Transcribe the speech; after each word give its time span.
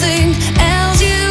nothing 0.00 0.32
else 0.60 1.02
you 1.02 1.27